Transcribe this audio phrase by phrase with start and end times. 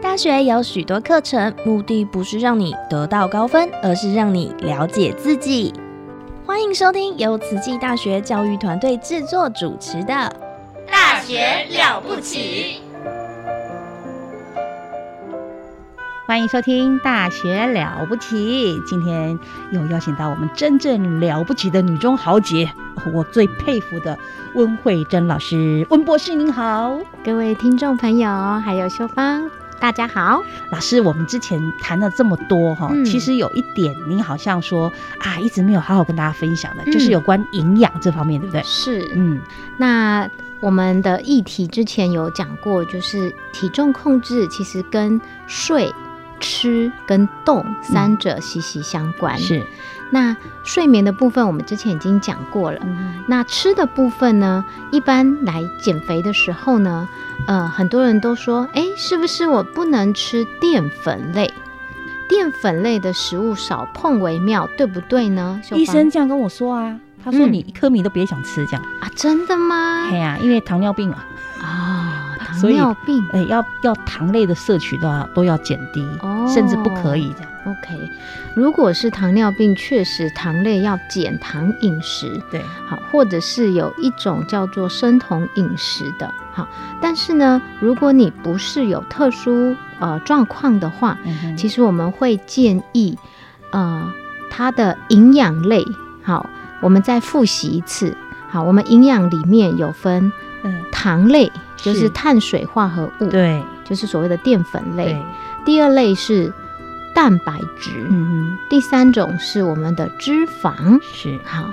[0.00, 5.74] 大学有许多课程，目的不是让你得到高分，而是让你了解自己。
[6.46, 10.14] 欢迎收听由慈济大学教育团队制作主持的
[10.90, 12.80] 《大学了不起》。
[16.28, 18.78] 欢迎收听《大学了不起》。
[18.88, 19.36] 今天
[19.72, 22.70] 又邀请到我们真正了不起的女中豪杰，
[23.12, 24.16] 我最佩服的
[24.54, 28.30] 温慧珍老师，温博士您好，各位听众朋友，
[28.64, 29.50] 还有秀芳。
[29.80, 38.62] 大家好，老师，我们之前谈了这么多哈，其实有一点您好像说啊，一直没有好好跟大家分享的，就是有关营养这方面，对不对？
[38.64, 39.40] 是，嗯，
[39.76, 40.28] 那
[40.60, 45.94] 我们的议题之前有讲过，就是体重控制其实跟睡、
[46.40, 49.38] 吃跟动三者息息相关。
[49.38, 49.64] 是。
[50.10, 52.80] 那睡眠的部分，我们之前已经讲过了。
[53.26, 54.64] 那吃的部分呢？
[54.90, 57.08] 一般来减肥的时候呢，
[57.46, 61.52] 呃，很多人都说，哎，是不是我不能吃淀粉类？
[62.28, 65.60] 淀粉类的食物少碰为妙，对不对呢？
[65.72, 70.08] 医生这样跟我说啊，他说你一颗米都别想吃，这样啊，真的吗？
[70.10, 71.24] 对呀，因为糖尿病啊。
[71.62, 72.14] 啊。
[72.60, 76.04] 糖尿病，哎，要要糖类的摄取都要都要减低，
[76.52, 77.52] 甚至不可以这样。
[77.64, 78.10] OK，
[78.54, 86.66] 如果是糖尿病，确实糖类要减糖饮食，对，好，或者是有一种叫做生酮饮食的，好。
[87.00, 91.18] 但是呢，如果你不是有特殊呃状况的话，
[91.56, 93.18] 其实我们会建议，
[93.70, 94.12] 呃，
[94.50, 95.84] 它的营养类，
[96.22, 96.48] 好，
[96.80, 98.16] 我们再复习一次，
[98.48, 100.32] 好，我们营养里面有分，
[100.62, 101.50] 嗯，糖类。
[101.80, 105.16] 就是碳水化合物，对，就是所谓的淀粉类。
[105.64, 106.52] 第二类是
[107.18, 108.58] 蛋白质，嗯嗯。
[108.70, 111.68] 第三种是我们的脂肪，是好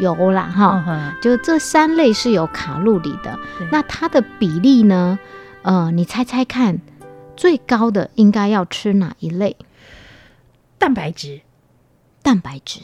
[0.00, 1.14] 油啦哈。
[1.22, 3.38] 就这三类是有卡路里的。
[3.70, 5.16] 那它的比例呢？
[5.62, 6.80] 呃，你猜猜看，
[7.36, 9.56] 最高的应该要吃哪一类？
[10.76, 11.42] 蛋白质，
[12.20, 12.80] 蛋白质。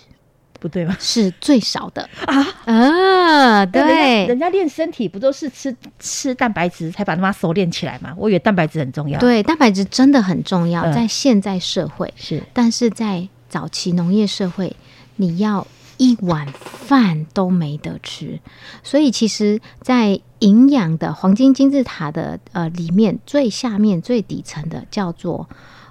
[0.58, 0.96] 不对吗？
[0.98, 3.66] 是最少的啊啊！
[3.66, 8.14] 对，人家练身体不都是吃吃蛋白质才把他妈手练起来吗？
[8.16, 9.18] 我以为蛋白质很重要。
[9.20, 14.74] 对，蛋白质真的很重要，在现在社会是，但是在早期农业社会，
[15.16, 15.66] 你要
[15.98, 18.40] 一碗饭都没得吃，
[18.82, 25.48] 所以其实，在营养的黄金金字塔的呃里面，最下面最底层的叫做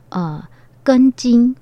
[0.10, 0.44] 呃
[0.84, 1.56] 根茎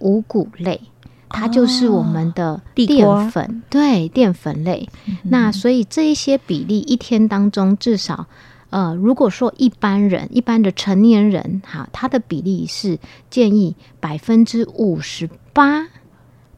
[0.00, 0.80] 五谷类。
[1.28, 4.88] 它就是我们的淀粉，对淀粉类。
[5.24, 8.26] 那所以这一些比例，一天当中至少，
[8.70, 12.98] 呃，如果说一般人、一般的成年人，哈，它的比例是
[13.28, 15.88] 建议百分之五十八，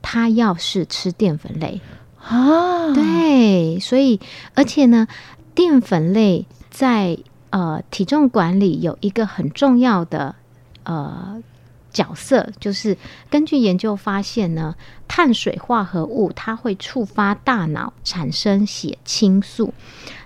[0.03, 1.81] 他要是吃淀粉类
[2.23, 2.93] 啊。
[2.93, 4.21] 对，所以
[4.55, 5.09] 而且呢，
[5.55, 7.19] 淀粉类在
[7.51, 10.37] 呃体重管理有一个很重要的
[10.85, 11.43] 呃。
[11.99, 12.97] 角色就是
[13.29, 14.77] 根据研究发现呢，
[15.09, 19.75] 碳水化合物它会触发大脑产生血清素。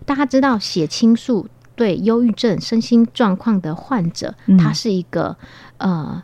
[0.04, 5.34] 大家知道血清素对忧郁症、身心状况的患者，它是一个
[5.78, 6.22] 呃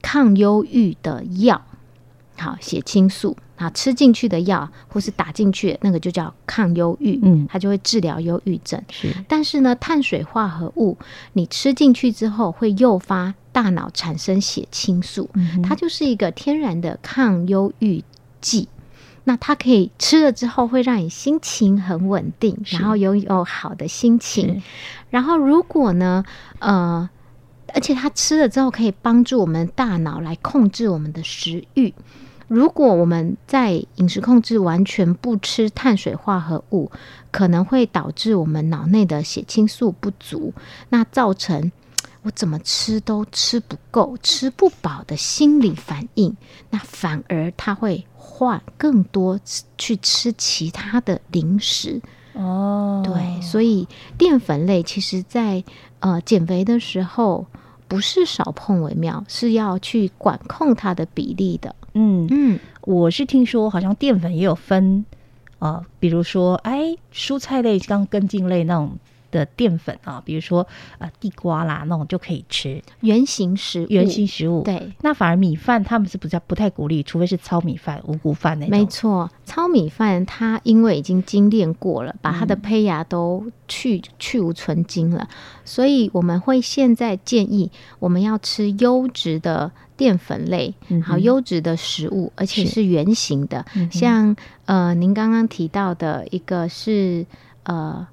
[0.00, 1.60] 抗忧郁的药。
[2.38, 8.82] 好，血清素啊，吃进去的药或是打进去那个就叫抗忧郁，嗯，它就会治疗忧郁症。
[8.90, 10.96] 是，但是呢，碳水化合物
[11.34, 13.34] 你吃进去之后会诱发。
[13.56, 15.30] 大脑产生血清素，
[15.64, 18.04] 它就是一个天然的抗忧郁
[18.38, 18.68] 剂。
[19.24, 24.62] 那它可以吃了之后，会让你心情很稳定，然后拥有好的心情。
[25.08, 26.22] 然后如果呢，
[26.58, 27.08] 呃，
[27.72, 31.94] 而且它吃了之后可以帮助我们大脑来控制我们的食欲。
[32.48, 36.90] 如果我们在饮食控制完全不吃碳水化合物，
[37.30, 40.52] 可能会导致我们脑内的血清素不足，
[40.90, 41.72] 那造成。
[42.26, 46.36] 我怎么吃都吃不够、吃不饱的心理反应，
[46.70, 49.38] 那反而他会换更多
[49.78, 52.02] 去吃其他的零食
[52.32, 53.00] 哦。
[53.04, 53.86] 对，所以
[54.18, 55.62] 淀粉类其实，在
[56.00, 57.46] 呃减肥的时候，
[57.86, 61.76] 不是少碰为妙，是要去管控它的比例的。
[61.94, 65.04] 嗯嗯，我是听说好像淀粉也有分
[65.60, 68.98] 啊，比如说哎，蔬菜类、刚根茎类那种。
[69.36, 70.66] 的淀粉啊，比如说
[70.98, 72.80] 呃地瓜啦那种就可以吃。
[73.00, 74.62] 圆形食物，圆形食物。
[74.62, 78.70] 对，那反而米饭他们是不太不太鼓励，除非是糙米饭、五谷饭那种。
[78.78, 85.28] 没错，糙米饭它因为已经精炼过了，把它的嗯胚芽都去去无存精了，
[85.64, 92.76] 所以我们会现在建议我们要吃优质的淀粉类，嗯好优质的食物，而且是。
[92.76, 94.36] 是圆形的，嗯像
[94.66, 97.24] 呃您刚刚提到的一个是
[97.62, 98.06] 呃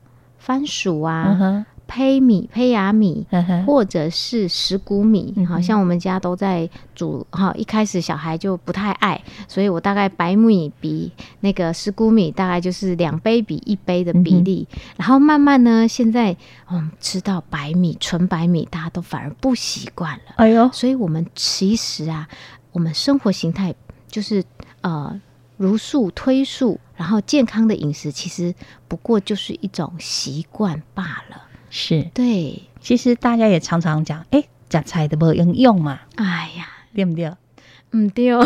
[0.44, 3.26] 番薯嗯啊、哼，胚米、胚芽米。
[3.32, 7.54] 嗯，或者是石谷米，好像我们家都在煮哈。
[7.56, 14.68] 一开始小孩就不太爱，所以我大概白米比那个石谷米大概就是两杯比一杯的比例。
[14.98, 16.36] 然后慢慢呢，现在
[16.68, 20.34] 我们吃到白米、纯白米，大家都反而不习惯了。
[20.36, 22.28] 哎呦，所以我们其实啊，
[22.74, 23.74] 我们生活形态
[24.10, 24.44] 就是
[24.82, 25.20] 呃
[25.58, 28.54] 如数推数，然后健康的饮食其实
[28.88, 31.44] 不过就是一种习惯罢了。
[31.70, 37.26] 是，对，其实大家也常常讲，哎，夹菜的不用用嘛，哎呀，对不对？
[37.26, 37.38] 啊，
[37.92, 38.44] 嗯 对啊。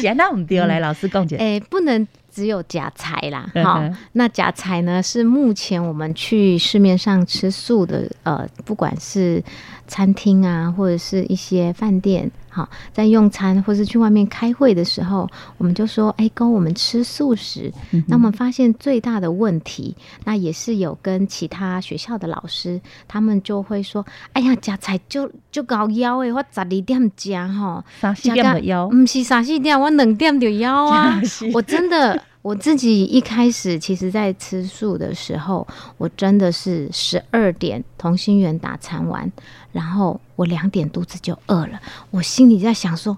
[0.00, 1.36] 是那唔对，来老师讲解。
[1.36, 3.82] 哎、不能只有假菜啦，好、
[4.12, 9.42] 那假菜呢是目前我们去市面上吃素的，呃，不管是
[9.86, 15.26] 餐厅啊，或者是一些饭店，好，在用餐或是去外面开会的时候，
[15.56, 17.72] 我们就说，哎、跟我们吃素食。
[17.92, 22.78] 嗯那我们发现最大的问题，那也是有跟其他学校的老师，
[23.08, 24.04] 他们就会说，
[24.34, 27.82] 哎呀，夹菜就就搞腰诶，我十二点夹吼。
[27.98, 31.18] 三四点的腰，不是三四点，我两点就腰 啊！
[31.54, 35.66] 我真的，我自己一开始其实，在吃素的时候，
[35.96, 39.30] 我真的是十二点同心圆打餐完，
[39.70, 41.80] 然后我两点肚子就饿了，
[42.10, 43.16] 我心里在想说，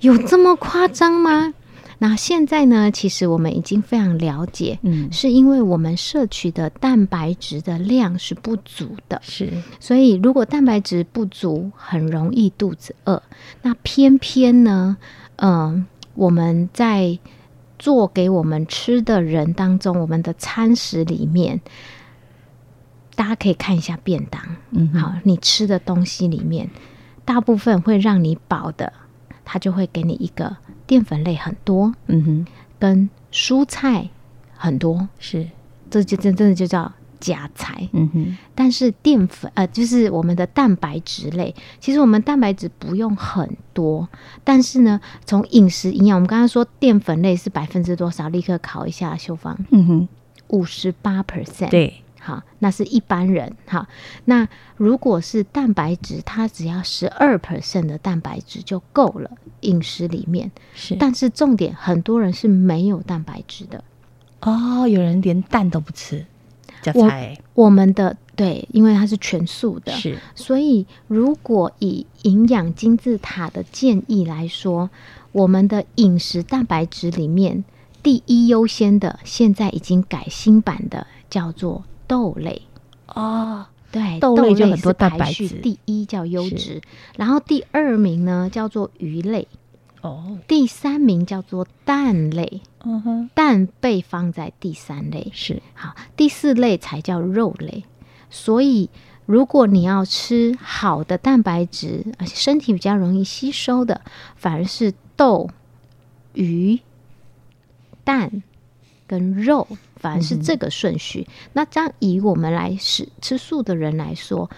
[0.00, 1.54] 有这么夸张吗？
[1.98, 9.50] 那现在呢，其实我们已经非常了解，嗯，是因为我们摄取的蛋白质的量是不足的，是，
[9.80, 13.22] 所以如果蛋白质不足，很容易肚子饿。
[13.62, 14.98] 那偏偏呢，
[15.36, 17.18] 嗯、我们在
[17.78, 21.60] 做给我们吃的人当中，我们的餐食里面，
[23.14, 24.40] 大家可以看一下便当，
[24.70, 26.70] 嗯，好，你吃的东西里面，
[27.24, 28.92] 大部分会让你饱的，
[29.44, 30.56] 它就会给你一个
[30.86, 32.46] 淀粉类很多，嗯哼，
[32.78, 34.08] 跟蔬菜
[34.56, 35.48] 很多，是，
[35.90, 36.90] 这就真真的就叫
[37.20, 37.88] 夹菜。
[37.92, 44.08] 嗯哼，但是淀粉呃，就是我们的蛋白质类，其实我们蛋白质不用很多，
[44.44, 48.28] 但是呢，从饮食营养，我们刚刚说淀粉类是百分之多少？
[48.28, 50.08] 立刻考一下秀芳，嗯哼，
[50.48, 53.54] 五十八 percent。，对，好，那是一般人。
[53.66, 53.86] 哈，
[54.24, 59.30] 那如果是蛋白质，它只要十二 percent 的蛋白质就够了，
[59.60, 60.50] 饮食里面。
[60.74, 63.84] 是，但是重点，很多人是没有蛋白质的。
[64.40, 66.26] 哦，有人连蛋都不吃，
[66.92, 67.38] 夹我菜。
[67.54, 74.90] 我们的对，因为它是全素的，是，所以，如果以营养金字塔的建议来说，
[75.32, 77.64] 我们的饮食蛋白质里面
[78.02, 82.62] 第一优先的，现在已经改新版的，叫做豆类。
[83.06, 85.48] 哦，对，豆类就很多蛋白质。
[85.48, 86.82] 序第一叫优质，
[87.16, 89.48] 然后第二名呢叫做鱼类，
[90.06, 95.30] 哦，第三名叫做蛋类，嗯哼，蛋被放在第三类。
[95.34, 97.84] 是，好，第四类才叫肉类。
[98.30, 98.88] 所以，
[99.24, 104.02] 如果你要吃好的蛋白质，而且身体比较容易吸收的，
[104.36, 105.50] 反而是豆、
[106.34, 106.78] 鱼、
[108.04, 108.42] 蛋
[109.08, 111.26] 跟肉，反而是这个顺序。
[111.52, 114.48] 那这样以我们来吃吃素的人来说，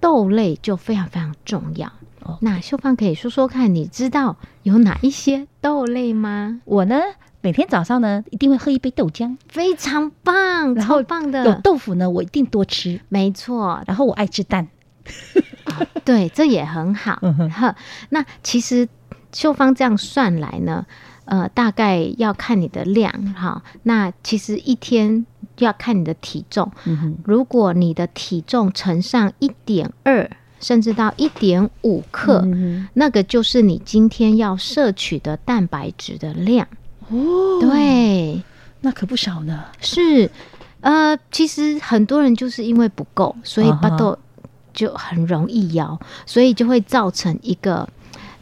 [0.00, 1.92] 豆类就非常非常重要。
[2.22, 2.38] 哦。
[2.40, 6.60] 那秀芳可以说说看，你知道有哪一些豆类吗？
[6.64, 7.00] 我呢
[7.40, 14.68] 每天早上呢一定会喝一杯豆浆，非常棒，然后超棒的，有豆腐呢我一定多吃，没错，然后我爱吃蛋，
[16.04, 17.18] 对，这也很好。
[17.22, 17.74] 嗯呵，
[18.10, 18.88] 那其实
[19.32, 20.84] 秀芳这样算来呢，
[21.26, 23.62] 呃，大概要看你的量哈。
[23.84, 25.24] 那其实一天
[25.58, 30.28] 要看你的体重，嗯，如果你的体重乘上一点二，
[30.60, 32.88] 甚至到一点五克，嗯。
[32.94, 36.66] 那个就是你今天要摄取的蛋白质的量。
[37.08, 38.42] 哦，，对，
[38.80, 40.30] 那可不少呢，是，
[40.80, 44.18] 呃，其实很多人就是因为不够，所以巴豆
[44.74, 47.88] 就很容易摇，所以就会造成一个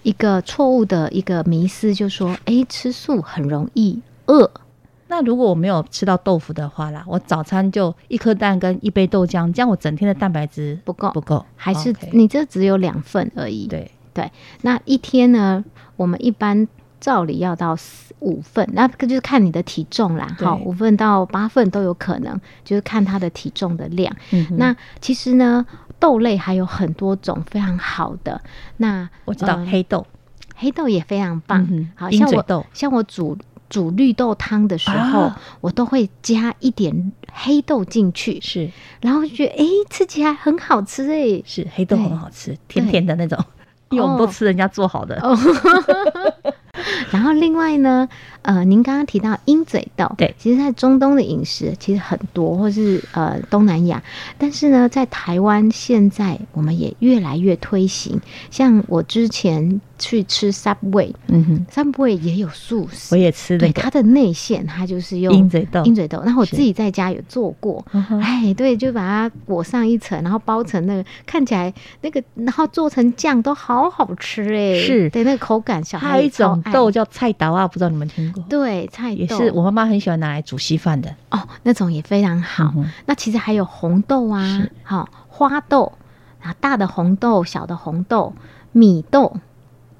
[0.03, 4.51] 一个错误的一个迷思，就说，哎，吃素很容易饿。
[5.09, 11.11] 那如果我没有吃到豆腐的话啦，我早餐就一颗蛋跟一杯豆浆，这样我整天的蛋白质不够。
[11.13, 13.67] 不够，还是你这只有两份而已。
[13.67, 13.91] 对。
[14.13, 14.33] 对，
[14.63, 15.63] 那一天呢，
[15.95, 16.67] 我们一般
[16.99, 20.49] 照理要到四五份，那个就是看你的体重啦，对。
[20.49, 24.11] 好，五份到八份都有可能，就是看它的体重的量。
[24.31, 25.67] 嗯那其实呢，
[26.01, 28.41] 豆类还有很多种非常好的，
[28.79, 30.07] 那我知道呃黑豆，
[30.55, 32.65] 黑豆也非常棒，嗯好像我豆。
[32.73, 33.37] 像我煮
[33.69, 35.41] 煮绿豆汤的时候，啊。
[35.61, 38.71] 我都会加一点黑豆进去，是。
[39.01, 41.43] 然后就觉得诶，吃起来很好吃诶。
[41.47, 43.39] 是黑豆很好吃，甜甜的那种，
[43.91, 44.27] 因为 我们都哦。
[44.33, 45.19] 吃人家做好的。
[45.23, 45.37] 哦，
[47.11, 48.09] 然后另外呢，
[48.43, 50.35] 呃，您刚刚提到鹰嘴豆，对。
[50.39, 54.03] 其实，在中东的饮食其实很多，或是呃东南亚，
[54.39, 58.21] 但是呢，在台湾现在我们也越来越推行，
[58.51, 63.73] 像我之前去吃 Subway，Subway 嗯哼，也有素食，我也吃那个。
[63.73, 65.85] 对它的内馅，它就是用鹰嘴豆。
[65.85, 67.85] 鹰嘴豆，那我自己在家有做过，
[68.23, 75.11] 哎，对，就把它裹上一层，然后包成那个看起来那个，然后做成酱都好好吃哎，是。
[75.11, 78.45] 对，那个口感小还有一种豆叫菜刀啊，不知道你们听过？
[78.49, 81.15] 对菜也是我妈妈很喜欢拿来煮稀饭的。
[81.31, 82.73] 哦，那种也非常好。
[82.77, 85.93] 嗯那其实还有红豆啊是，好、花豆
[86.43, 88.33] 啊，大的红豆、小的红豆、
[88.73, 89.37] 米豆。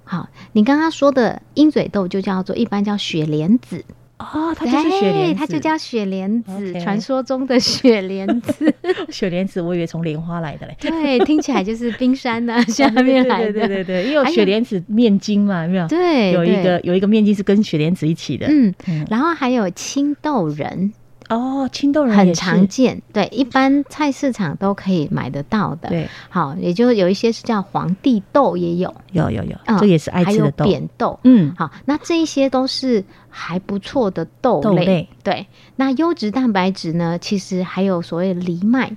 [0.09, 3.85] 好，你刚刚说的鹰嘴豆就叫做一般叫雪莲子，
[4.19, 8.73] 哦，它就是雪莲它就叫雪莲子传说中的雪莲子。
[9.11, 10.77] 雪莲子，我以为从莲花来的嘞。
[10.81, 13.53] 对，听起来就是冰山呐、 下面来的。
[13.53, 15.89] 对对对因为有雪莲子面筋嘛，有没有？
[15.89, 18.47] 对有一个有一个面筋是跟雪莲子一起的。
[18.49, 20.93] 嗯，嗯，然后还有青豆仁，
[21.29, 30.65] 哦，青豆仁很常见，对，一般菜市场都可以买得到的。，对，好，也就有一些是叫皇帝豆，也有，有有有，嗯这也是爱吃的豆。
[30.65, 31.19] 扁豆。
[31.25, 34.63] 嗯，好，那这一些都是还不错的豆类。
[34.63, 38.97] 豆类对，那优质蛋白质呢，其实还有所谓藜麦，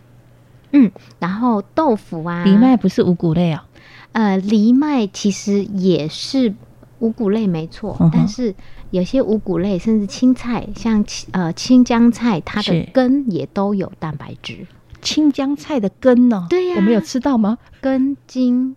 [0.71, 3.65] 嗯，然后豆腐啊，藜麦不是五谷类啊。
[4.11, 6.53] 呃，藜麦其实也是
[6.99, 8.53] 五谷类，没错，嗯但是
[8.91, 14.65] 有些五谷类，甚至青菜，像青呃青江菜，它的根也都有蛋白质，
[15.01, 16.47] 青江菜的根呢？
[16.49, 17.57] 对呀我们有吃到吗？
[17.81, 18.75] 根茎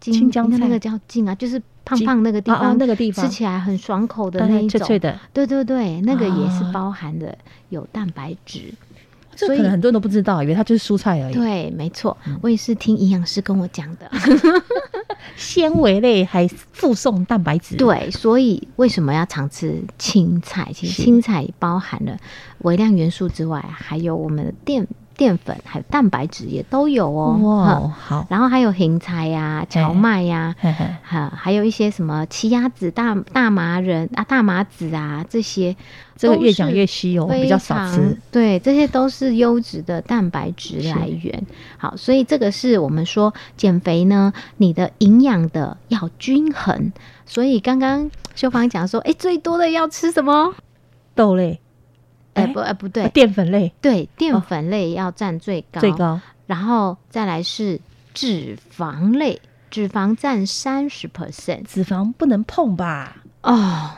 [0.00, 7.36] 茎青江菜那那个叫茎啊，就是胖胖那个地方，那个地方吃起来很爽口的嗯那一种，脆脆的，对对对，那个也是啊包含的
[7.70, 8.72] 有蛋白质。
[9.34, 11.34] 这所以可能很多人都不知道，以为它就是蔬菜而已。
[11.34, 14.10] 对，没错，嗯我也是听营养师跟我讲的。
[15.36, 20.70] 纤维类还附送蛋白质。，对，所以为什么要常吃青菜？
[20.74, 22.16] 其实青菜包含了
[22.58, 24.86] 微量元素之外，还有我们的淀
[25.18, 27.36] 淀粉，还有蛋白质也都有哦。
[27.42, 35.74] 哇，好，然后还有芹菜呀、荞麦呀、嘿嘿哈，还有一些什么奇亚籽、大大麻仁啊、大麻籽啊这些，
[36.20, 38.16] 都这个越讲越稀有，比较少吃。
[38.30, 41.44] 对，这些都是优质的蛋白质是来源。
[41.76, 46.92] 好，所以这个是我们说减肥呢，你的营养的要均衡。
[47.26, 50.54] 所以刚刚秀芳讲说，哎，最多的要吃什么？
[51.14, 51.60] 豆类，
[52.38, 56.20] 哎、哎不，哎不啊对，淀粉类对，淀粉类要占最高，最，高。
[56.46, 57.80] 然后再来是
[58.14, 59.40] 脂肪类，
[59.70, 61.62] 脂肪占三十 percent。
[61.64, 63.16] 脂肪不能碰吧？
[63.42, 63.90] 哦，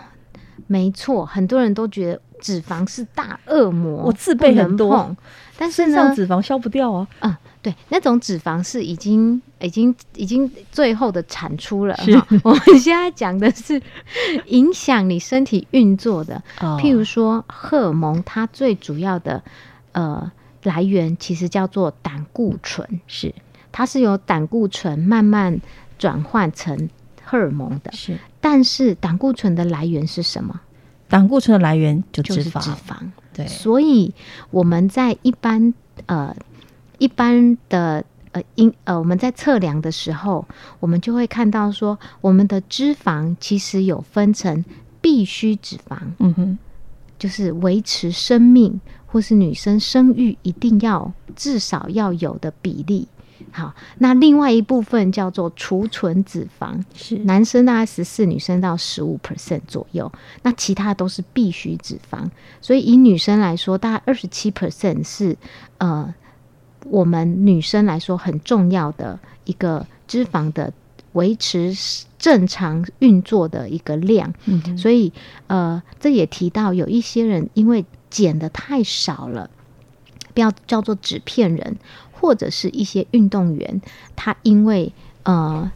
[0.66, 5.14] 没错，很多人都觉得脂肪是大恶魔，我自备很多
[5.56, 7.06] 但是呢，脂肪消不掉啊。
[7.20, 11.94] 嗯，对，那种脂肪是已经、已经、已经最后的产出了。
[12.42, 13.80] 我们现在讲的是
[14.46, 19.42] 影响你身体运作的，哦譬如说荷尔蒙，它最主要的
[19.92, 23.34] 呃来源其实叫做胆固醇，是
[23.70, 25.60] 它是由胆固醇慢慢
[25.98, 26.88] 转换成
[27.22, 27.92] 荷尔蒙的。
[27.92, 30.58] 是，但是胆固醇的来源是什么？
[31.08, 32.60] 胆固醇的来源就就是脂肪。
[32.62, 32.96] 脂肪。
[33.34, 34.12] 对，所以
[34.50, 35.72] 我们在一般
[36.06, 36.34] 呃
[37.00, 40.46] 一般的呃因呃我们在测量的时候，
[40.78, 44.64] 我们就会看到说，我们的脂肪其实有分成
[45.00, 46.58] 必需脂肪，嗯哼，
[47.18, 53.08] 就是维持生命或是女生生育一定要至少要有的比例。
[53.52, 62.30] 好，那另外一部分叫做储存脂肪，是男生大概十四，女生到十五 percent 左右，那其他都是必须脂肪。
[62.60, 65.34] 所以以女生来说，大概二十七 percent 是
[65.78, 66.14] 呃
[66.84, 70.72] 我们女生来说很重要的一个脂肪的
[71.12, 71.74] 维持
[72.18, 74.32] 正常运作的一个量。
[74.46, 75.12] 嗯所以
[75.46, 79.48] 呃，这也提到有一些人因为减的太少了，
[80.34, 81.76] 不要叫做纸片人，
[82.12, 83.80] 或者是一些运动员，
[84.16, 85.70] 他因为呃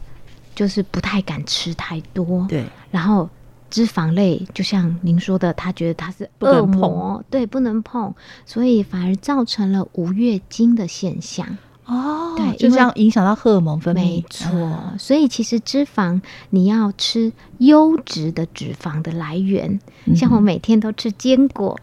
[0.53, 3.29] 就是不太敢吃太多，对，然后
[3.75, 8.13] 脂肪类，就像您说的，他觉得他是恶魔，对，不能碰，
[8.45, 11.45] 所以反而造成了无月经的现象。
[11.83, 13.99] 哦，对就这样影响到荷尔蒙分泌。
[13.99, 21.77] 没错，啊所以其实脂肪你要吃优质的脂肪的来源，嗯像我每天都吃坚果，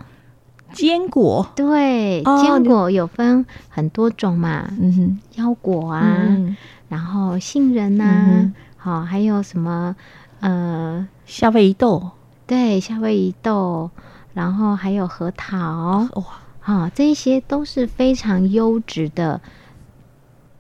[0.73, 6.57] 坚果，对，哦坚果有分很多种嘛，嗯哼，腰果啊，嗯，
[6.89, 9.95] 然后杏仁呐、嗯好、还有什么
[10.43, 12.11] 呃，夏威夷豆，
[12.47, 13.91] 对，夏威夷豆，
[14.35, 16.25] 然后还有核桃，哇，
[16.61, 19.41] 啊、这一些都是非常优质的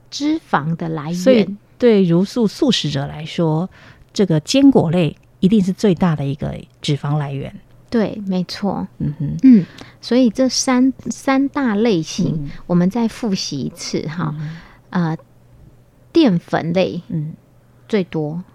[0.09, 1.59] 脂肪的来所以源。
[1.79, 3.69] 对茹素素食者来说，
[4.13, 7.53] 这个坚果类一定是最大的一个脂肪来源。
[7.91, 8.87] 对，没错。
[8.99, 9.67] 嗯哼，嗯，
[10.01, 14.33] 所以这三三大类型，嗯我们再复习一次哈。
[14.91, 15.17] 呃，
[16.13, 17.35] 淀粉类嗯，
[17.89, 18.52] 最多，对，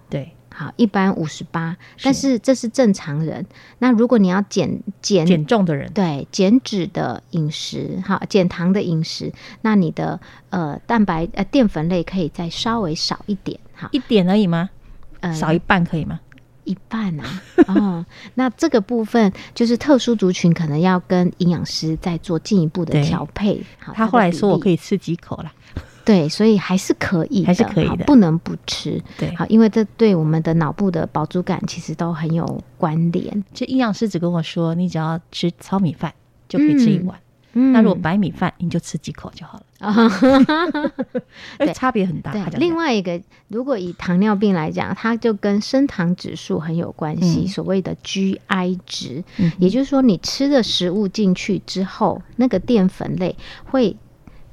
[0.59, 3.45] 好，一般五十八，但是这是正常人。
[3.77, 14.71] 那如果你要减减减重的人，对减脂的饮食，哈，减糖的饮食，那你的呃蛋白呃淀粉类可以再稍微少一点，哈，一点而已吗？
[15.19, 16.19] 呃少一半可以吗？
[16.63, 23.63] 一半啊， 哦，那这个部分就是特殊族群可能要跟营养师再做进一步的调配。
[23.77, 25.53] 好他后来说我可以，以吃几口啦。
[26.07, 28.99] 对，所以还是可以的，还是可以的不能不吃。
[29.17, 33.43] 对，好，因为这对我们的脑部的饱足感其实都很有关联。
[33.53, 36.13] 这营养师只跟我说，你只要吃糙米饭
[36.47, 37.19] 就可以吃一碗，
[37.53, 39.65] 嗯那如果白米饭你就吃几口就好了。
[41.57, 42.33] 哎，对差别很大。
[42.57, 53.35] 另外一个，如果以糖尿病来讲，它就跟升糖指数很有关系，嗯所谓的 GI 值，嗯也就是说，你吃的食物进去之后，那个淀粉类
[53.65, 53.95] 会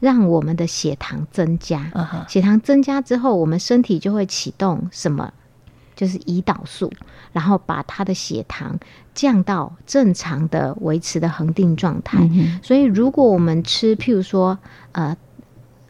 [0.04, 1.90] 让我们的血糖增加。
[2.28, 5.32] 血糖增加之后，我们身体就会启动什么？
[5.96, 6.92] 就是胰岛素，
[7.32, 8.78] 然后把它的血糖
[9.14, 12.28] 降到正常的维持的恒定状态。
[12.62, 14.58] 所以，如果我们吃，譬如说，
[14.92, 15.16] 呃，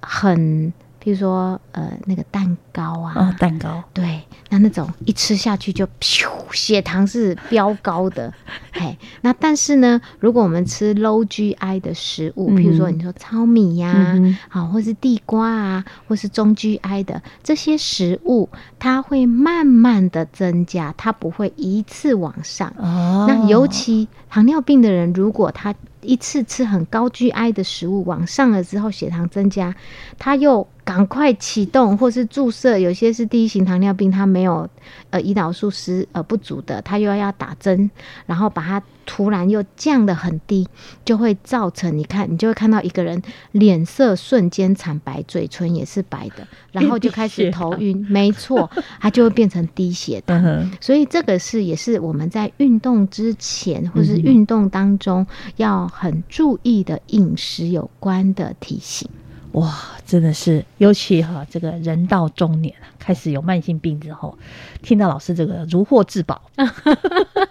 [0.00, 0.72] 很，
[1.04, 8.32] 譬如说，呃，那个蛋糕啊，哦，蛋糕，对，那那种一吃下去就噗， 血糖是飙高的，
[8.72, 8.96] 嘿。
[9.20, 22.72] 那但是呢，如果我们吃 low GI 的食物，譬如说嗯你说糙米呀、嗯好、或是地瓜啊，或是中 GI 的这些食物，它会慢慢的增加，它不会一次往上。
[22.78, 29.74] 哦，那尤其糖尿病的人，如果他一次吃很高 GI 的食物往上了之后，血糖增加，
[30.18, 34.68] 他又赶快启动或是注射，有些是第一型糖尿病，它没有
[35.10, 37.90] 呃胰岛素失呃不足的，它又要打针，
[38.26, 40.68] 然后把它突然又降得很低，
[41.04, 48.70] 就会造成你看，你就会看到一个人脸色瞬间惨白，嘴唇也是白的， 然后就开始头晕，没错，
[49.00, 50.38] 它就会变成低血糖。
[50.44, 59.08] 嗯，所以这个是也是我们在运动之前或是运动当中要很注意的饮食有关的提醒。
[59.54, 59.72] 哇，
[60.04, 64.36] 真的是，尤其哈，这个人到中年开始有慢性病之后，
[64.82, 66.42] 听到老师这个如获至宝，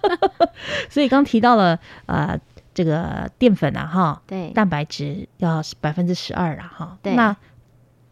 [0.90, 2.38] 所以刚提到了呃，
[2.74, 4.50] 这个淀粉啊哈，对。
[4.50, 7.16] 蛋白质要百分之十二啊哈，对。
[7.16, 7.36] 那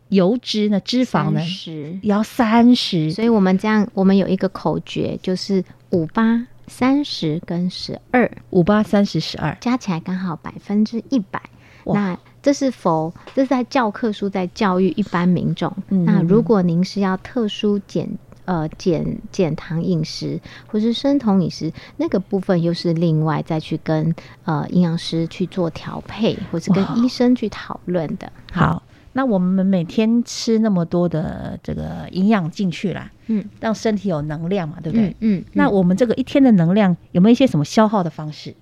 [0.08, 8.32] 油脂呢，脂肪呢十，要三十，所以我们这样，我们有一个口诀，就是五八三十跟十二。
[8.52, 11.42] 五八三十十二，加起来刚好百分之一百。
[11.84, 15.72] 那这是否这是在教科书在教育一般民众？
[15.90, 18.10] 嗯那如果您是要特殊减
[18.46, 24.14] 呃减减糖饮食或是生酮饮食，那个部分又是另外再去跟
[24.46, 28.32] 呃营养师去做调配，或是跟医生去讨论的。
[28.52, 28.82] 好。
[29.14, 35.10] 那我们每天吃那么多的这个营养进去啦，嗯，让身体有能量嘛，对不对？
[35.20, 38.56] 嗯嗯，那我们这个一天的能量有没有一些什么消耗的方式？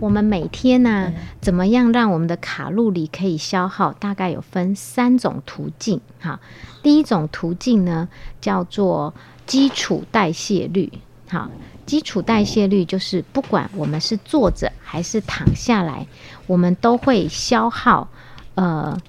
[0.00, 3.92] 我们每天呢、嗯怎么样让我们的卡路里可以消耗？
[3.92, 6.00] 大概有分三种途径。
[6.20, 6.40] 哈，
[6.82, 8.08] 第一种途径呢
[8.40, 9.14] 叫做
[9.46, 10.92] 基础代谢率。
[11.28, 11.50] 好，
[11.86, 16.06] 基础代谢率就是不管我们是坐着还是躺下来，
[16.46, 18.08] 我们都会消耗
[18.54, 19.00] 呃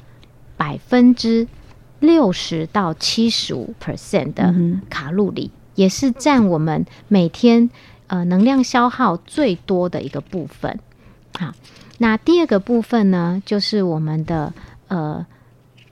[0.56, 1.47] 百分之
[1.99, 7.69] 六十到七十五 percent 的嗯卡路里，也是占我们每天
[8.09, 10.77] 呃能量消耗最多的一个部分。
[11.39, 11.53] 好，
[11.97, 14.53] 那第二个部分呢，就是我们的
[14.89, 15.25] 呃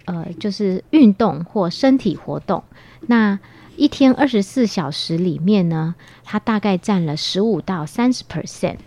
[0.06, 2.64] 呃，就是运动或身体活动。
[3.08, 3.40] 那
[3.76, 8.78] 一天二十四小时里面呢，它大概占了十五到三十 percent。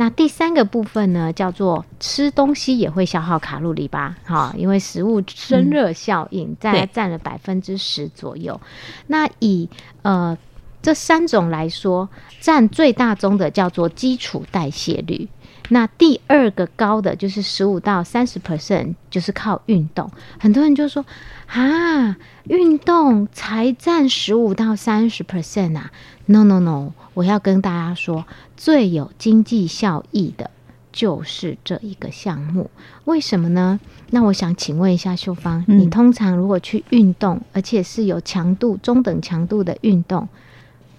[0.00, 4.16] 那第三个部分呢，叫做吃东西也会消耗卡路里吧？
[4.24, 8.60] 哈，因为食物生热效应，再来对占了百分之十左右。
[9.08, 9.68] 那以
[10.02, 10.38] 呃
[10.80, 12.08] 这三种来说，
[12.40, 15.28] 占最大宗的叫做基础代谢率。
[15.70, 20.10] 那第二个高的就是十五到三十 percent，就是靠运动。
[20.40, 21.04] 很多人就说
[21.46, 25.90] 啊，运动才占十五到三十 percent 啊
[26.24, 28.24] ？No No No，我要跟大家说，
[28.56, 30.50] 最有经济效益的
[30.90, 32.70] 就是这一个项目。
[33.04, 33.78] 为什么呢？
[34.08, 40.26] 那我想请问一下秀芳，嗯你通常如果去运动，而且是有强度、中等强度的运动，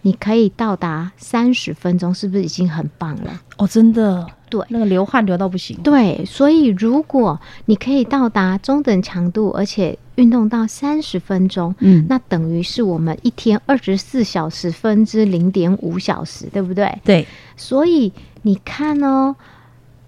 [0.02, 3.42] 你可以到达三十分钟，是不是已经很棒了？
[3.58, 5.78] 哦，真的，对那个流汗流到不行。
[5.84, 16.98] 对，所以如果你可以到达中等强度，而且运动到三十分钟，嗯，那等于是我们一天二十四小时分之零点五小时，对不对？
[17.04, 18.12] 对，所以
[18.44, 19.36] 你看哦，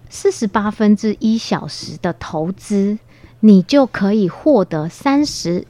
[0.08, 2.98] 四十八分之一小时的投资，
[3.40, 5.66] 你就可以获得三十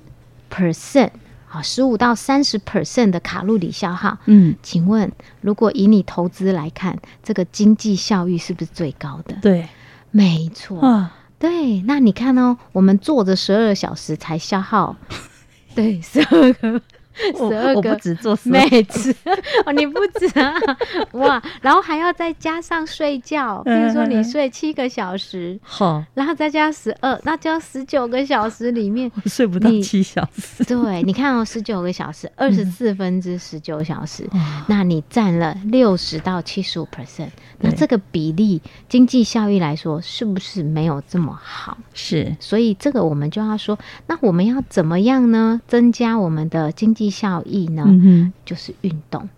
[0.49, 1.11] percent
[1.53, 4.17] 啊，十五到三十 percent 的卡路里消耗。
[4.25, 5.13] 嗯，请问，
[5.43, 9.37] 如果以你投资来看，这个经济效益是不是最高的？
[9.43, 9.69] 对，
[10.11, 10.81] 没错。
[10.81, 14.97] 啊，对，那你看哦，我们坐着十二小时才消耗，
[15.75, 16.81] 对，十二个，我
[17.37, 19.15] 十二个我不止做十二妹子。
[19.67, 20.53] 哦，你不止啊，
[21.13, 30.65] 哇，然后还要再加上睡觉，比如说你睡七个小时，好，然后再加十二，那就要十九个小时里面， 我睡不到你七小时。
[30.65, 37.31] 对，你看哦，十九个小时，二十四分之十九小时，哇那你占了六十到七十五 percent，
[37.61, 41.77] 那这个比例经济效益来说，是不是没有这么好？
[41.95, 45.61] 是，所以这个我们就要说，那我们要怎么样呢？
[45.69, 47.85] 增加我们的经济效益呢？
[47.87, 49.29] 嗯就是运动。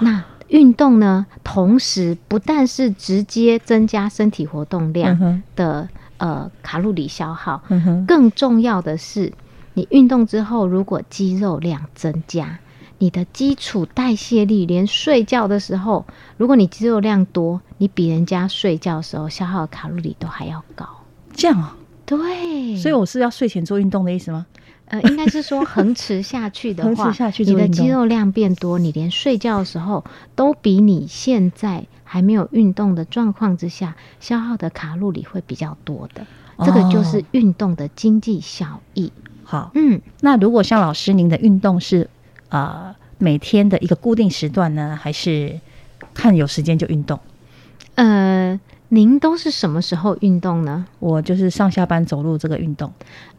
[0.00, 5.88] 那运动呢，同时不但是直接增加身体活动量哼，的、
[6.18, 7.62] 呃卡路里消耗，
[8.06, 9.32] 更重要的是，
[9.74, 12.58] 你运动之后，如果肌肉量增加，
[12.98, 16.04] 你的基础代谢力，连睡觉的时候，
[16.36, 20.84] 如果你肌肉量多，你比人家睡觉的时候消耗的卡路里都还要高。
[21.32, 24.44] 这样啊，对，所以我是要睡前做运动的意思吗？
[24.90, 36.26] 呃，应该是说横持下去的话， 下去你的肌肉量变多，你连睡觉的时候都比你现在还没有运动的状况之下消耗的卡路里会比较多的。
[36.64, 39.10] 这个就是哦运动的经济效益。
[39.44, 42.10] 好，嗯，那如果像老师您的运动是
[42.50, 45.58] 呃每天的一个固定时段呢，还是
[46.12, 47.18] 看有时间就运动？
[47.94, 48.60] 呃，
[48.92, 50.84] 您都是什么时候运动呢？
[50.98, 52.92] 我就是上下班走路这个运动。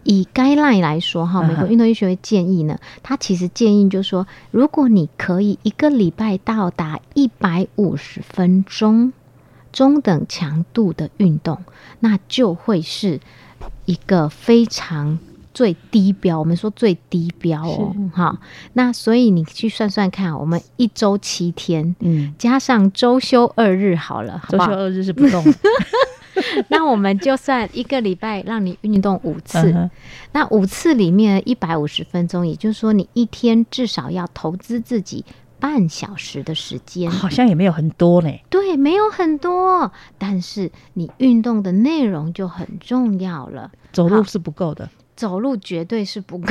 [0.03, 9.11] 以 guideline 来说，哈，美国运动医学会建议呢，它其实建议就是说，如果你可以一个礼拜到达一百五十分钟
[9.73, 11.61] 中等强度的运动，
[11.99, 13.19] 那就会是
[13.83, 15.19] 一个非常
[15.53, 16.39] 最低标。
[16.39, 18.39] 我们说最低标哦，哈。
[18.73, 21.95] 那所以你去算算看，我们一周七天。
[21.99, 24.67] 嗯，加上周休二日好了，好不好？
[24.67, 25.53] 周休二日是不动的。
[26.69, 29.91] 那我们就算一个礼拜让你运动五次，嗯
[30.31, 35.25] 那五次里面一百五十分钟，也就是说你一天至少要投资自己
[35.59, 37.11] 半小时的时间。
[37.11, 38.31] 好像也没有很多呢。
[38.49, 43.69] 对，没有很多，但是你运动的内容就很重要了。
[43.91, 44.89] 走路是不够的。
[45.15, 46.47] 走路绝对是不够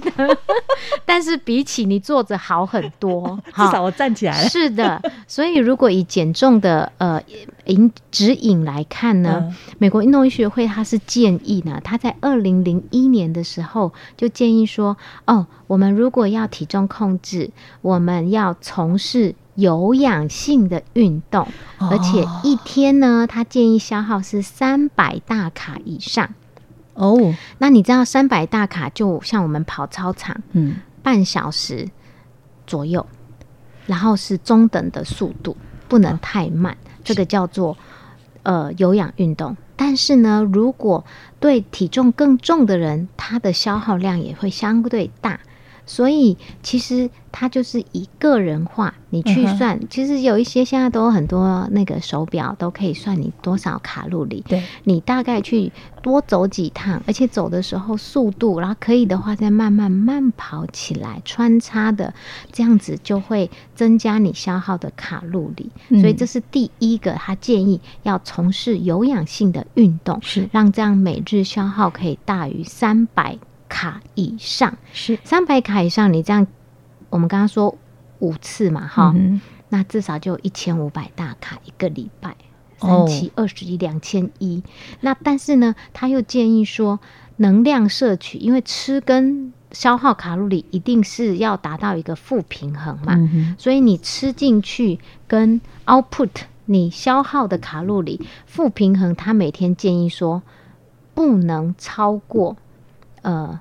[0.00, 0.38] 的，
[1.04, 3.38] 但是比起你坐着好很多。
[3.54, 4.48] 至少我站起来了。
[4.48, 7.20] 是的，所以如果以减重的呃
[7.66, 26.28] 引指引来看呢，嗯美国运动医学会它是建议呢，它在二零零一年的时候就建议说，哦，我们如果要体重控制，我们要从事有氧性的运动，而且哦一天呢，他建议消耗是三百大卡以上。
[26.94, 31.88] 哦，那你知道三百大卡就像我们跑操场，嗯，半小时
[32.66, 33.06] 左右，
[33.86, 35.56] 然后是中等的速度，
[35.88, 37.76] 不能太慢，这个叫做
[38.42, 39.56] 呃有氧运动。
[39.76, 41.04] 但是呢，如果
[41.40, 45.40] 对体重更重的人，他的消耗量也会相对大。
[45.86, 49.78] 所以其实它就是以个人化，你去算。
[49.88, 54.44] 其实有一些现在都有很多那个手表都可以算你多少卡路里。
[54.48, 55.70] 对，你大概去
[56.02, 62.12] 多走几趟，而且走的时候速度，然后可以的话再慢慢慢跑起来，穿插的
[62.52, 65.70] 这样子就会增加你消耗的卡路里。
[65.88, 73.38] 嗯所以这是第一个，他建议要从事有氧性的运动，是让这样每日消耗可以大于三百
[73.74, 74.78] 卡以上。
[74.92, 76.46] 是三百卡以上，你这样
[77.10, 77.76] 我们刚刚说
[78.20, 82.36] 五次嘛，哈、嗯那至少就一千五百大卡一个礼拜，
[82.78, 84.62] 哦三七二十一两千一。
[85.00, 87.00] 那但是呢，他又建议说，
[87.38, 96.30] 能量摄取，因为吃跟消耗卡路里一定是要达到一个负平衡嘛，嗯所以你吃进去跟 output
[96.66, 100.42] 你消耗的卡路里负平衡，他每天建议说
[101.14, 102.56] 不能超过
[103.22, 103.58] 呃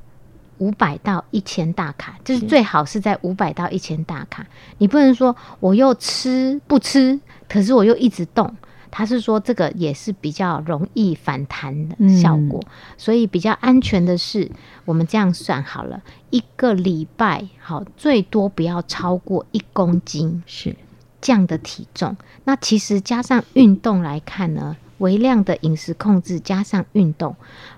[0.64, 4.48] 五百到一千大卡，就是最好是在五百到一千大卡。
[4.78, 8.56] 你不能说我又吃不吃，可是我又一直动。
[8.90, 12.64] 他是说这个也是比较容易反弹的效果，
[12.96, 14.50] 所以比较安全的是，
[14.86, 20.76] 我们这样算好了，一个礼拜好最多不要超过一公斤，是
[21.20, 22.16] 这样的体重。
[22.46, 27.36] 那其实加上运动来看呢，微量的饮食控制加上运动，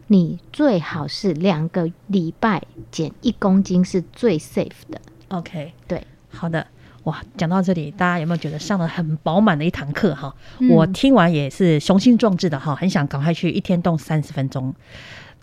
[0.07, 5.01] 你最好是两个礼拜减一公斤是最 safe 的。
[5.29, 6.65] OK，对，好的。
[7.03, 10.35] 哇，讲到这里，大家有没有觉得上了很饱满的一堂课哈？
[10.57, 14.73] 嗯我听完也是雄心壮志的哈，很想赶快去一天动三十分钟。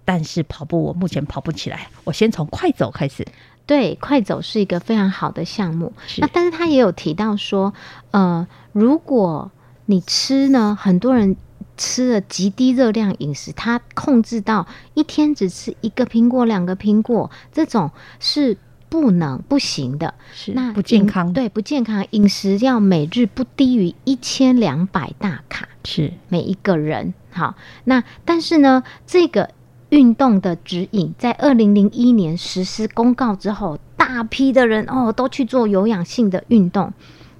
[0.05, 3.25] 但是跑步我目前跑不起来，我先从快走开始。
[3.65, 5.93] 对，快走是一个非常好的项目。
[6.19, 7.73] 那但是他也有提到说，
[8.11, 9.49] 呃，如果
[9.87, 11.37] 你吃呢，很多人
[11.83, 17.91] 吃了极低热量饮食，他控制到一天只吃一个苹果、两个苹果，这种
[18.21, 18.57] 是
[18.89, 20.15] 不能不行的。
[20.33, 22.07] 是那不健饮康，，对，不健康。
[22.11, 27.13] 饮食要每日不低于一千两百大卡，是每一个人。
[27.33, 29.51] 好，那但是呢，这个
[29.89, 36.93] 运动的指引在二零零一年实施公告之后，大批的人哦都去做有氧性的运动。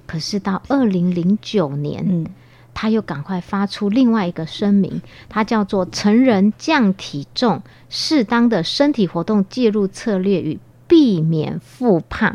[0.05, 2.27] 可是到二零零九年，嗯，
[2.73, 12.29] 他又赶快发出另外一个声明，它叫做《成人降体重适当的身体活动介入策略与避免复胖》。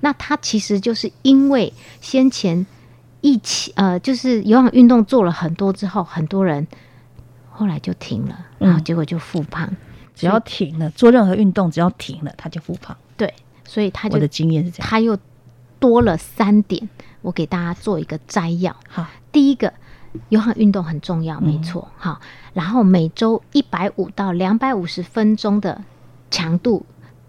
[0.00, 2.66] 那他其实就是因为先前
[3.20, 6.66] 一起呃，就是有氧运动做了很多之后，很多人
[7.50, 9.74] 后来就停了，嗯然后结果就复胖。
[10.14, 12.96] 只要停了，做任何运动，只要停了，他就复胖。
[13.16, 14.88] 对，所以他就我的经验是这样。
[14.88, 15.18] 他又
[15.80, 16.88] 多了三点，
[17.24, 18.76] 我给大家做一个摘要。
[18.86, 19.72] 好，第一个，
[20.28, 22.20] 有氧运动很重要，嗯没错，好。
[22.52, 25.80] 然后每周一百五到两百五十分钟的
[26.30, 26.84] 强度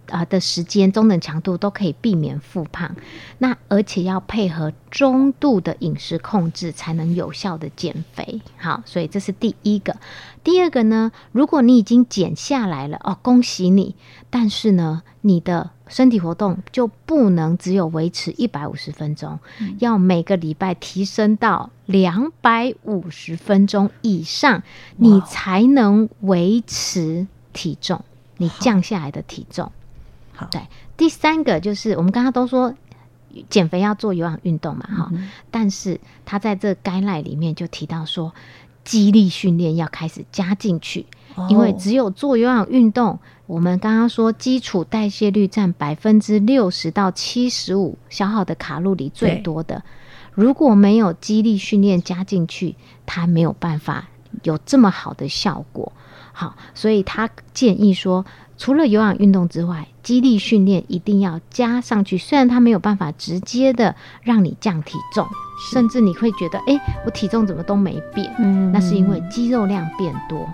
[0.09, 2.95] 啊、的时间，中等强度都可以避免复胖。
[3.39, 8.41] 那而且要配合中度的饮食控制，才能有效的减肥。
[8.57, 9.95] 好，所以这是第一个。
[10.43, 13.95] 第二个呢，如果你已经减下来了，哦，恭喜你！
[14.29, 19.39] 但是呢，你的身体活动就不能只有维持一百五十分钟，
[19.79, 24.61] 要每个礼拜提升到两百五十分钟以上，
[24.97, 28.03] 你才能维持体重，
[28.37, 29.71] 你降下来的体重。
[30.35, 30.61] 好，对，
[30.97, 32.73] 第三个就是我们刚刚都说
[33.49, 38.33] 减肥要做有氧运动嘛，哈、嗯但是他在这该赖里面就提到说，
[38.83, 41.05] 肌力训练要开始加进去，
[41.49, 49.83] 因为哦只有做有氧运动，我们刚刚说基础代谢率占百分之六十到七十五，消耗的卡路里最多的。
[50.33, 54.09] 如果没有肌力训练加进去，它没有办法
[54.43, 55.91] 有这么好的效果。
[56.37, 58.25] 好，所以他建议说，
[58.57, 62.17] 除了有氧运动之外，肌力训练一定要加上去。
[62.17, 65.25] 虽然它没有办法直接的让你降体重，
[65.71, 70.45] 甚至你会觉得，哎、我体重怎么都没变，嗯那是因为肌肉量变多，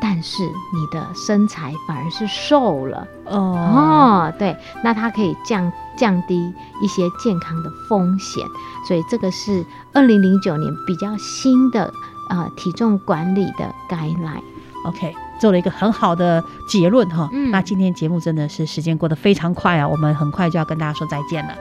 [0.00, 3.06] 但是你的身材反而是瘦了。
[3.26, 8.42] 哦哦，对，那它可以降降低一些健康的风险，
[8.88, 11.92] 所以这个是二零零九年比较新的
[12.30, 14.42] 呃体重管理的 guideline。
[14.84, 17.28] OK，做了一个很好的结论哈。
[17.32, 21.54] 嗯那今天节目真的是时间过得非常快啊，我们很快就要跟大家说再见了，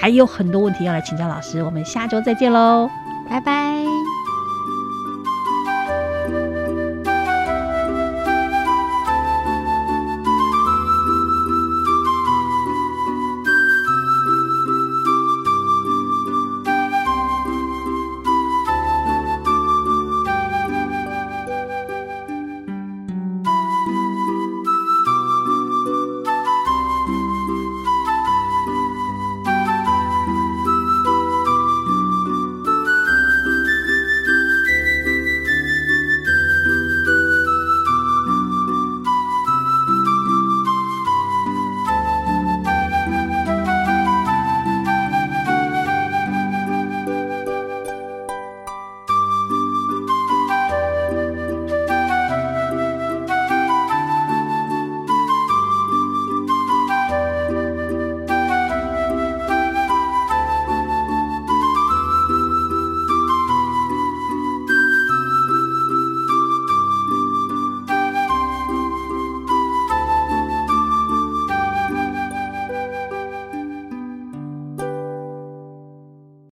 [0.00, 2.88] 还有很多问题要来请教老师，我们下周再见喽。
[3.28, 4.17] 拜拜。